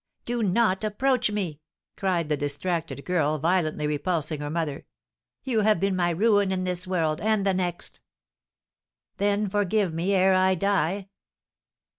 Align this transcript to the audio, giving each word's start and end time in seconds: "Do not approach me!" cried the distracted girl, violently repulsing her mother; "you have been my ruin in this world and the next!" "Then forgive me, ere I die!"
"Do 0.25 0.41
not 0.41 0.83
approach 0.83 1.29
me!" 1.29 1.61
cried 1.95 2.27
the 2.27 2.35
distracted 2.35 3.05
girl, 3.05 3.37
violently 3.37 3.85
repulsing 3.85 4.39
her 4.41 4.49
mother; 4.49 4.87
"you 5.43 5.59
have 5.61 5.79
been 5.79 5.95
my 5.95 6.09
ruin 6.09 6.51
in 6.51 6.63
this 6.63 6.87
world 6.87 7.21
and 7.21 7.45
the 7.45 7.53
next!" 7.53 7.99
"Then 9.17 9.47
forgive 9.47 9.93
me, 9.93 10.15
ere 10.15 10.33
I 10.33 10.55
die!" 10.55 11.09